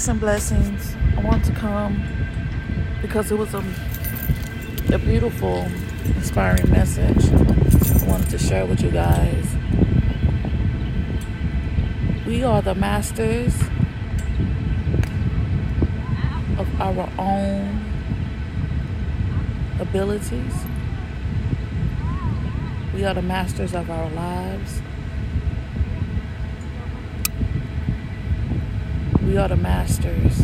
Peace 0.00 0.08
and 0.08 0.18
blessings. 0.18 0.96
I 1.14 1.20
want 1.20 1.44
to 1.44 1.52
come 1.52 2.02
because 3.02 3.30
it 3.30 3.36
was 3.36 3.52
a, 3.52 3.62
a 4.90 4.98
beautiful, 4.98 5.68
inspiring 6.16 6.70
message 6.70 7.22
I 7.28 8.06
wanted 8.08 8.30
to 8.30 8.38
share 8.38 8.64
with 8.64 8.80
you 8.80 8.90
guys. 8.90 9.44
We 12.26 12.42
are 12.42 12.62
the 12.62 12.74
masters 12.74 13.54
of 16.56 16.80
our 16.80 17.10
own 17.18 17.84
abilities. 19.80 20.54
We 22.94 23.04
are 23.04 23.12
the 23.12 23.20
masters 23.20 23.74
of 23.74 23.90
our 23.90 24.08
lives. 24.08 24.80
We 29.30 29.36
are 29.36 29.46
the 29.46 29.56
masters 29.56 30.40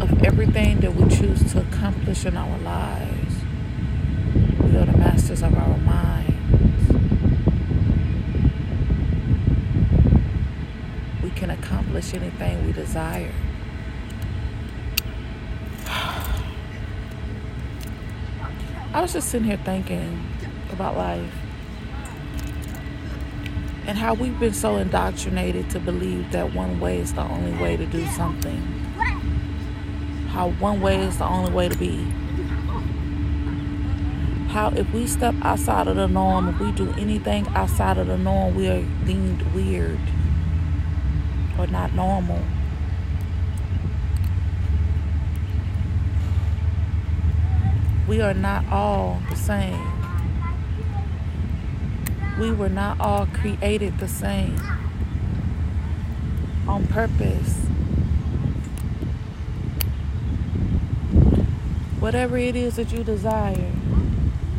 of 0.00 0.24
everything 0.24 0.80
that 0.80 0.94
we 0.94 1.14
choose 1.14 1.52
to 1.52 1.60
accomplish 1.60 2.24
in 2.24 2.38
our 2.38 2.58
lives. 2.60 3.34
We 4.34 4.78
are 4.78 4.86
the 4.86 4.96
masters 4.96 5.42
of 5.42 5.54
our 5.54 5.76
minds. 5.76 6.90
We 11.22 11.28
can 11.32 11.50
accomplish 11.50 12.14
anything 12.14 12.64
we 12.64 12.72
desire. 12.72 13.34
I 18.94 19.02
was 19.02 19.12
just 19.12 19.28
sitting 19.28 19.48
here 19.48 19.58
thinking 19.58 20.26
about 20.72 20.96
life 20.96 21.43
and 23.86 23.98
how 23.98 24.14
we've 24.14 24.38
been 24.40 24.54
so 24.54 24.76
indoctrinated 24.76 25.68
to 25.70 25.78
believe 25.78 26.32
that 26.32 26.54
one 26.54 26.80
way 26.80 26.98
is 26.98 27.12
the 27.12 27.22
only 27.22 27.52
way 27.60 27.76
to 27.76 27.84
do 27.86 28.06
something. 28.06 28.58
How 30.28 30.50
one 30.52 30.80
way 30.80 31.00
is 31.00 31.18
the 31.18 31.26
only 31.26 31.52
way 31.52 31.68
to 31.68 31.76
be. 31.76 32.04
How 34.48 34.68
if 34.70 34.90
we 34.92 35.06
step 35.06 35.34
outside 35.42 35.86
of 35.86 35.96
the 35.96 36.08
norm, 36.08 36.48
if 36.48 36.60
we 36.60 36.72
do 36.72 36.92
anything 36.92 37.46
outside 37.48 37.98
of 37.98 38.06
the 38.06 38.16
norm, 38.16 38.54
we 38.54 38.68
are 38.68 38.82
deemed 39.04 39.42
weird 39.52 40.00
or 41.58 41.66
not 41.66 41.92
normal. 41.92 42.40
We 48.08 48.20
are 48.20 48.34
not 48.34 48.66
all 48.68 49.20
the 49.28 49.36
same 49.36 49.93
we 52.38 52.50
were 52.50 52.68
not 52.68 52.98
all 53.00 53.26
created 53.26 53.98
the 53.98 54.08
same 54.08 54.58
on 56.66 56.86
purpose. 56.88 57.66
Whatever 62.00 62.36
it 62.36 62.56
is 62.56 62.76
that 62.76 62.92
you 62.92 63.04
desire, 63.04 63.70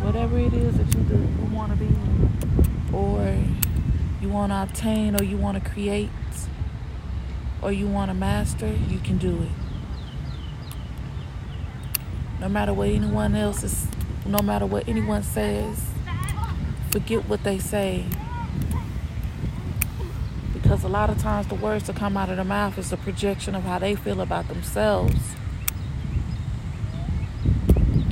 whatever 0.01 0.39
it 0.39 0.53
is 0.53 0.77
that 0.77 0.93
you, 0.95 1.29
want 1.53 1.71
to 1.71 1.77
be, 1.77 1.93
or 2.93 3.37
you 4.21 4.29
want 4.29 4.51
to 4.51 4.63
obtain, 4.63 5.19
or 5.19 5.23
you 5.23 5.37
want 5.37 5.61
to 5.61 5.69
create, 5.69 6.09
or 7.61 7.71
you 7.71 7.87
want 7.87 8.09
to 8.09 8.15
master, 8.15 8.67
you 8.67 8.99
can 8.99 9.17
do 9.17 9.43
it. 9.43 9.49
No 12.39 12.49
matter 12.49 12.73
what 12.73 12.89
anyone 12.89 13.35
else 13.35 13.63
is, 13.63 13.87
no 14.25 14.39
matter 14.39 14.65
what 14.65 14.87
anyone 14.87 15.23
says, 15.23 15.89
forget 16.95 17.27
what 17.27 17.43
they 17.43 17.59
say. 17.59 18.05
Because 20.53 20.81
a 20.85 20.87
lot 20.87 21.09
of 21.09 21.17
times 21.21 21.45
the 21.47 21.55
words 21.55 21.87
that 21.87 21.97
come 21.97 22.15
out 22.15 22.29
of 22.29 22.37
their 22.37 22.45
mouth 22.45 22.77
is 22.77 22.93
a 22.93 22.95
projection 22.95 23.53
of 23.53 23.63
how 23.63 23.79
they 23.79 23.95
feel 23.95 24.21
about 24.21 24.47
themselves. 24.47 25.35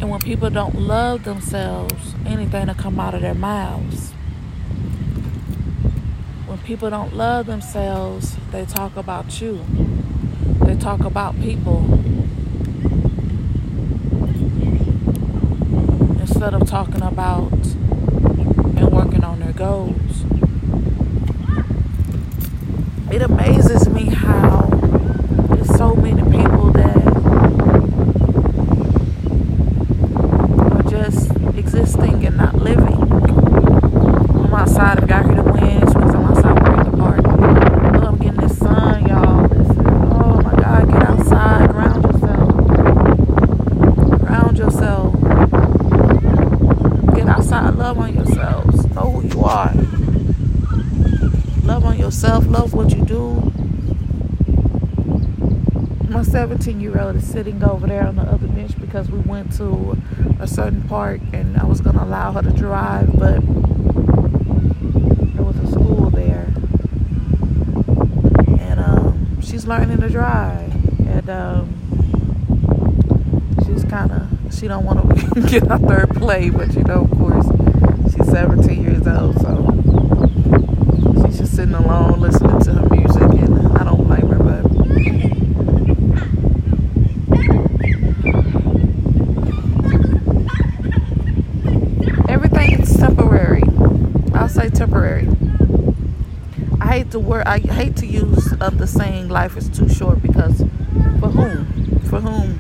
And 0.02 0.10
when 0.10 0.20
people 0.20 0.50
don't 0.50 0.76
love 0.76 1.24
themselves, 1.24 2.14
anything 2.26 2.68
will 2.68 2.74
come 2.74 3.00
out 3.00 3.14
of 3.14 3.22
their 3.22 3.34
mouths. 3.34 4.12
When 6.46 6.58
people 6.58 6.90
don't 6.90 7.16
love 7.16 7.46
themselves, 7.46 8.36
they 8.52 8.66
talk 8.66 8.98
about 8.98 9.40
you. 9.40 9.64
They 10.66 10.76
talk 10.76 11.06
about 11.06 11.40
people. 11.40 11.86
Instead 16.20 16.54
of 16.54 16.68
talking 16.68 17.02
about 17.02 17.54
on 19.54 19.58
goals. 19.58 20.24
It 23.12 23.22
amazes 23.22 23.90
me 23.90 24.06
how 24.06 24.62
there's 25.50 25.76
so 25.76 25.96
many 25.96 26.22
people 26.24 26.72
that 26.72 26.98
are 30.72 30.84
just 30.90 31.32
existing 31.58 32.26
and 32.26 32.38
not 32.38 32.56
living. 32.56 32.94
I'm 32.94 34.54
outside 34.54 35.02
of 35.02 35.10
y'all 35.10 35.24
hear 35.24 35.36
the 35.36 35.52
winds 35.52 35.94
because 35.94 36.16
I'm 36.16 36.26
outside 36.26 36.62
wearing 36.64 36.92
the 36.92 36.98
park. 36.98 37.22
Oh, 37.26 38.08
I'm 38.08 38.18
getting 38.18 38.42
this 38.42 38.58
sun, 38.58 39.08
y'all. 39.08 39.48
oh 40.14 40.42
my 40.42 40.56
God, 40.56 40.92
get 40.92 41.04
outside, 41.04 41.70
ground 41.70 42.04
yourself. 42.04 42.50
Ground 44.26 44.58
yourself. 44.58 45.14
Get 47.16 47.28
love 47.62 47.98
on 47.98 48.14
yourself 48.16 48.84
know 48.94 49.12
who 49.12 49.28
you 49.28 49.44
are. 49.44 49.74
Love 51.64 51.86
on 51.86 51.98
yourself, 51.98 52.46
love 52.48 52.74
what 52.74 52.96
you 52.96 53.04
do. 53.06 53.52
My 56.10 56.22
17 56.22 56.80
year 56.80 57.00
old 57.00 57.16
is 57.16 57.26
sitting 57.26 57.64
over 57.64 57.88
there 57.88 58.06
on 58.06 58.16
the 58.18 58.22
other 58.22 58.48
bench 58.48 58.80
because 58.80 59.10
we 59.10 59.20
went 59.20 59.52
to 59.58 59.98
a 60.40 60.48
certain 60.48 60.84
park 60.84 61.22
and 61.32 61.58
I 61.58 61.66
was 61.66 61.82
going 61.82 61.96
to 61.96 62.04
allow 62.04 62.34
her 62.34 62.42
to 62.44 62.52
drive, 62.52 63.18
but 63.18 63.42
there 65.34 65.44
was 65.44 65.58
a 65.58 65.72
school 65.72 66.10
there. 66.12 66.54
And 68.60 68.80
um, 68.80 69.42
she's 69.42 69.66
learning 69.66 70.02
to 70.02 70.10
drive. 70.10 70.72
And 71.08 71.30
um, 71.30 71.74
she's 73.66 73.84
kind 73.86 74.12
of, 74.12 74.23
she 74.60 74.68
don't 74.68 74.86
want 74.86 75.00
to 75.10 75.42
get 75.48 75.68
there 75.88 76.04
and 76.04 76.16
play, 76.16 76.50
but 76.50 76.74
you 76.74 76.84
know, 76.84 77.02
of 77.04 77.12
course 77.12 77.46
she's 78.14 78.28
17 78.30 78.84
years 78.84 79.08
old, 79.08 79.40
so 79.42 81.26
she's 81.26 81.40
just 81.40 81.56
sitting 81.56 81.74
alone 81.74 82.20
listening 82.20 82.60
to 82.62 82.74
her 82.74 82.90
music, 82.90 83.22
and 83.22 83.78
I 83.78 83.84
don't 83.84 84.04
blame 84.06 84.28
her, 84.28 84.40
but. 84.40 84.64
Everything 92.30 92.80
is 92.82 92.96
temporary. 92.98 93.64
I'll 94.34 94.50
say 94.50 94.70
temporary. 94.70 95.28
I 96.80 96.98
hate 96.98 97.12
to 97.12 97.20
word. 97.20 97.44
I 97.48 97.60
hate 97.60 97.96
to 97.98 98.06
use 98.06 98.54
of 98.60 98.78
the 98.78 98.88
saying 98.88 99.30
"life 99.30 99.58
is 99.58 99.70
too 99.70 99.90
short" 99.90 100.22
because 100.22 100.60
for 101.20 101.30
whom? 101.30 102.00
For 102.10 102.20
whom? 102.20 102.60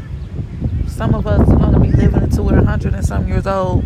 Some 0.93 1.15
of 1.15 1.27
us 1.27 1.49
are 1.49 1.57
going 1.57 1.73
to 1.73 1.79
be 1.79 1.91
living 1.91 2.23
until 2.23 2.45
we're 2.45 2.55
100 2.55 2.93
and 2.93 3.05
some 3.05 3.27
years 3.27 3.47
old 3.47 3.83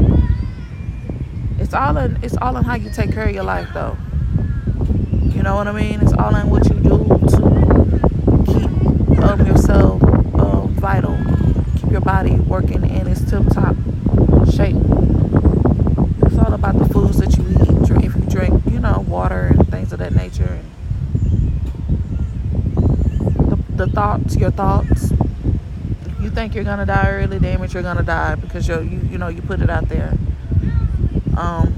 it's 1.59 1.73
all 1.73 1.97
in 1.97 2.17
it's 2.23 2.37
all 2.37 2.55
in 2.55 2.63
how 2.63 2.75
you 2.75 2.89
take 2.89 3.11
care 3.11 3.27
of 3.27 3.33
your 3.35 3.43
life 3.43 3.67
though. 3.73 3.97
You 5.35 5.43
know 5.43 5.55
what 5.55 5.67
I 5.67 5.71
mean? 5.71 5.99
It's 6.01 6.13
all 6.13 6.35
in 6.35 6.49
what 6.49 6.65
you 6.69 6.75
do 6.75 7.07
to 7.07 8.43
keep 8.45 9.19
um, 9.23 9.45
yourself 9.45 10.01
um, 10.03 10.73
vital, 10.75 11.17
keep 11.79 11.91
your 11.91 12.01
body 12.01 12.35
working 12.35 12.89
in 12.89 13.07
its 13.07 13.21
tip 13.29 13.43
top 13.51 13.75
shape. 14.53 14.75
It's 16.23 16.37
all 16.37 16.53
about 16.53 16.77
the 16.77 16.87
foods 16.93 17.17
that 17.17 17.35
you 17.37 17.45
eat, 17.49 17.85
drink, 17.85 18.05
if 18.05 18.15
you 18.15 18.21
drink, 18.29 18.63
you 18.71 18.79
know, 18.79 19.03
water 19.07 19.47
and 19.47 19.67
things 19.69 19.91
of 19.91 19.99
that 19.99 20.15
nature. 20.15 20.59
The, 23.49 23.57
the 23.75 23.87
thoughts, 23.87 24.35
your 24.35 24.51
thoughts. 24.51 25.11
Think 26.37 26.53
you're 26.53 26.63
gonna 26.63 26.85
die 26.85 27.09
early, 27.09 27.39
damn 27.39 27.63
it, 27.63 27.73
you're 27.73 27.81
gonna 27.81 28.03
die 28.03 28.35
because 28.35 28.67
you 28.67 28.79
you 28.81 28.99
you 29.09 29.17
know 29.17 29.27
you 29.27 29.41
put 29.41 29.59
it 29.59 29.71
out 29.71 29.89
there. 29.89 30.13
Um, 31.35 31.73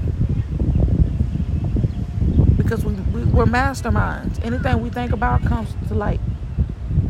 because 2.58 2.84
we, 2.84 2.92
we, 2.92 3.24
we're 3.24 3.46
masterminds. 3.46 4.38
Anything 4.44 4.82
we 4.82 4.90
think 4.90 5.12
about 5.12 5.42
comes 5.46 5.74
to 5.88 5.94
light. 5.94 6.20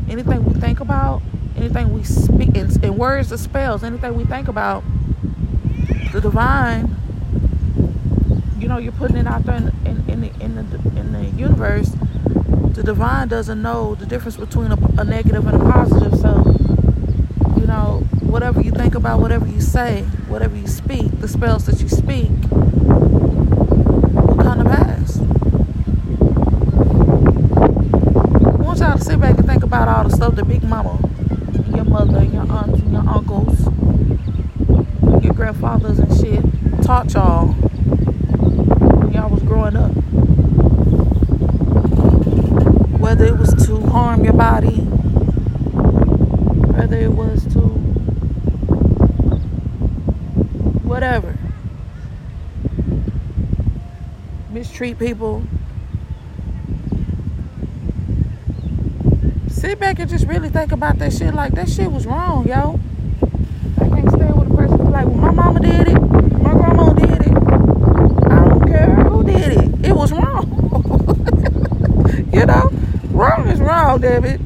Anything 0.09 0.45
we 0.45 0.61
think 0.61 0.79
about, 0.79 1.23
anything 1.57 1.93
we 1.93 2.05
speak 2.05 2.55
in, 2.55 2.71
in 2.85 2.97
words 2.97 3.33
or 3.33 3.37
spells, 3.37 3.83
anything 3.83 4.15
we 4.15 4.25
think 4.25 4.47
about, 4.47 4.85
the 6.13 6.21
divine, 6.21 6.95
you 8.61 8.69
know, 8.69 8.79
you're 8.79 8.93
putting 8.93 9.17
it 9.17 9.27
out 9.27 9.45
there 9.45 9.57
in, 9.57 9.73
in, 9.85 10.09
in, 10.09 10.21
the, 10.21 10.31
in, 10.41 10.55
the, 10.55 11.01
in 11.01 11.13
the 11.13 11.25
universe. 11.37 11.91
The 12.75 12.85
divine 12.85 13.27
doesn't 13.27 13.61
know 13.61 13.97
the 13.97 14.07
difference 14.07 14.37
between 14.37 14.71
a, 14.71 14.77
a 14.99 15.05
negative 15.05 15.45
and 15.49 15.61
a 15.61 15.73
positive. 15.73 16.17
So, 16.17 16.51
know, 17.71 18.03
whatever 18.21 18.61
you 18.61 18.73
think 18.73 18.97
about, 18.97 19.21
whatever 19.21 19.47
you 19.47 19.61
say, 19.61 20.03
whatever 20.27 20.57
you 20.57 20.67
speak, 20.67 21.21
the 21.21 21.29
spells 21.29 21.67
that 21.67 21.81
you 21.81 21.89
speak 21.89 22.29
will 22.51 24.37
come 24.43 24.59
to 24.59 24.65
pass. 24.65 25.21
I 28.45 28.63
want 28.63 28.81
y'all 28.81 28.99
to 28.99 29.05
sit 29.05 29.21
back 29.21 29.39
and 29.39 29.47
think 29.47 29.63
about 29.63 29.87
all 29.87 30.03
the 30.03 30.11
stuff 30.11 30.35
that 30.35 30.49
Big 30.49 30.65
Mama, 30.65 30.99
and 31.55 31.77
your 31.77 31.85
mother, 31.85 32.19
and 32.19 32.33
your 32.33 32.51
aunts, 32.51 32.81
and 32.81 32.93
your 32.93 33.09
uncles, 33.09 33.61
your 35.23 35.33
grandfathers 35.33 36.01
and 36.01 36.13
shit 36.17 36.43
taught 36.83 37.15
y'all 37.15 37.47
when 37.47 39.13
y'all 39.13 39.31
was 39.31 39.43
growing 39.45 39.77
up. 39.77 39.93
Whether 43.01 43.27
it 43.27 43.39
was 43.39 43.55
to 43.67 43.81
harm 43.87 44.25
your 44.25 44.35
body, 44.35 44.70
Mistreat 54.81 54.99
people. 54.99 55.43
Sit 59.49 59.79
back 59.79 59.99
and 59.99 60.09
just 60.09 60.27
really 60.27 60.49
think 60.49 60.73
about 60.73 60.99
that 61.01 61.13
shit 61.13 61.35
like 61.35 61.53
that 61.53 61.69
shit 61.69 61.93
was 61.93 62.07
wrong, 62.07 62.49
yo. 62.49 62.81
I 63.77 63.89
can't 63.91 64.09
stand 64.09 64.39
with 64.39 64.51
a 64.51 64.57
person 64.57 64.91
like, 64.91 65.05
well, 65.05 65.17
my 65.17 65.33
mama 65.33 65.61
did 65.61 65.89
it, 65.89 66.01
my 66.01 66.53
grandma 66.53 66.95
did 66.95 67.11
it. 67.11 67.29
I 68.31 68.49
don't 68.49 68.67
care 68.67 68.95
who 69.05 69.23
did 69.23 69.53
it. 69.53 69.87
It 69.87 69.93
was 69.95 70.13
wrong. 70.13 70.49
you 72.33 72.47
know? 72.47 72.71
Wrong 73.11 73.49
is 73.49 73.61
wrong, 73.61 74.01
damn 74.01 74.25
it. 74.25 74.41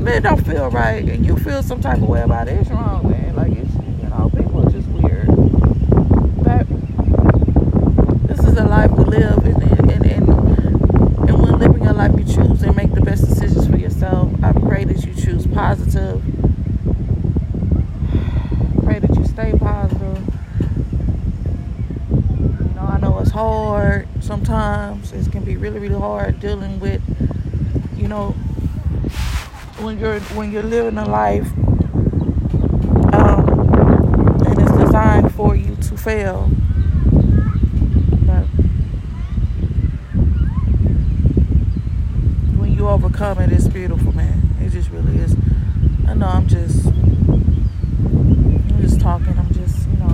Man, 0.00 0.22
don't 0.22 0.46
feel 0.46 0.70
right 0.70 1.06
and 1.06 1.26
you 1.26 1.36
feel 1.36 1.62
some 1.62 1.82
type 1.82 1.98
of 1.98 2.08
way 2.08 2.22
about 2.22 2.48
it. 2.48 2.58
It's 2.58 2.70
wrong, 2.70 3.06
man. 3.10 3.36
Like 3.36 3.52
it's 3.52 3.74
you 3.74 4.08
know, 4.08 4.30
people 4.34 4.66
are 4.66 4.70
just 4.70 4.88
weird. 4.88 5.26
But 6.42 6.66
this 8.30 8.44
is 8.46 8.56
a 8.56 8.64
life 8.64 8.92
we 8.92 8.99
live 9.10 9.44
and 9.44 9.62
and, 9.62 9.90
and, 9.90 10.06
and, 10.06 10.26
when 11.42 11.58
living 11.58 11.82
your 11.82 11.92
life 11.92 12.12
you 12.16 12.24
choose 12.24 12.62
and 12.62 12.76
make 12.76 12.92
the 12.94 13.00
best 13.00 13.28
decisions 13.28 13.66
for 13.66 13.76
yourself. 13.76 14.32
I 14.42 14.52
pray 14.52 14.84
that 14.84 15.04
you 15.04 15.14
choose 15.14 15.46
positive. 15.46 16.22
Pray 18.84 18.98
that 18.98 19.14
you 19.16 19.24
stay 19.26 19.52
positive. 19.58 20.18
You 22.10 22.72
know, 22.74 22.86
I 22.88 22.98
know 23.00 23.18
it's 23.20 23.30
hard 23.30 24.08
sometimes. 24.20 25.12
It 25.12 25.30
can 25.30 25.44
be 25.44 25.56
really, 25.56 25.78
really 25.78 25.98
hard 25.98 26.40
dealing 26.40 26.80
with, 26.80 27.02
you 27.96 28.08
know, 28.08 28.32
when 29.80 29.98
you're 29.98 30.20
when 30.36 30.52
you're 30.52 30.62
living 30.62 30.98
a 30.98 31.08
life 31.08 31.48
um, 33.14 33.48
and 34.46 34.58
it's 34.60 34.72
designed 34.72 35.32
for 35.34 35.56
you 35.56 35.74
to 35.76 35.96
fail. 35.96 36.50
But 38.26 38.44
when 42.58 42.72
you 42.72 42.79
overcome 42.90 43.38
it, 43.38 43.52
it's 43.52 43.68
beautiful, 43.68 44.12
man. 44.12 44.42
It 44.60 44.70
just 44.70 44.90
really 44.90 45.16
is. 45.18 45.36
I 46.08 46.14
know 46.14 46.26
I'm 46.26 46.48
just 46.48 46.86
I'm 46.86 48.78
just 48.80 49.00
talking. 49.00 49.38
I'm 49.38 49.52
just 49.52 49.88
you 49.88 49.96
know. 49.96 50.10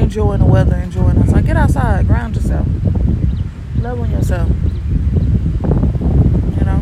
Enjoying 0.00 0.40
the 0.40 0.46
weather, 0.46 0.76
enjoying 0.76 1.18
outside. 1.18 1.46
Get 1.46 1.56
outside, 1.56 2.06
ground 2.06 2.36
yourself 2.36 2.66
love 3.80 4.00
on 4.00 4.10
yourself. 4.10 4.48
You 6.58 6.64
know, 6.64 6.78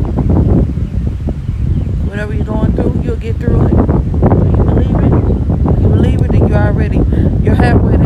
whatever 2.07 2.33
you're 2.33 2.45
going 2.45 2.73
through, 2.73 3.01
you'll 3.03 3.15
get 3.17 3.37
through 3.37 3.67
it. 3.67 3.71
You 3.71 4.63
believe 4.63 4.95
it? 4.95 5.81
You 5.81 5.87
believe 5.89 6.21
it, 6.21 6.31
then 6.31 6.47
you're 6.47 6.57
already 6.57 6.97
you're 7.43 7.55
halfway 7.55 7.96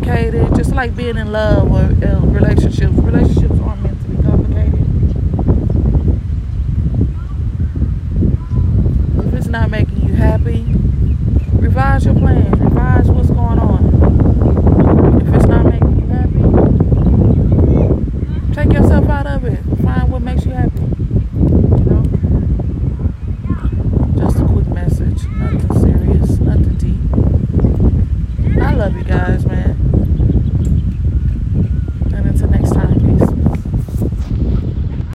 complicated, 0.00 0.54
just 0.56 0.74
like 0.74 0.96
being 0.96 1.16
in 1.16 1.32
love 1.32 1.70
or 1.70 2.06
uh, 2.06 2.20
relationships. 2.20 2.92
Relationships 2.94 3.60
aren't 3.60 3.82
meant 3.82 4.00
to 4.02 4.08
be 4.08 4.22
complicated. 4.22 4.74
If 9.26 9.34
it's 9.34 9.46
not 9.48 9.70
made 9.70 9.79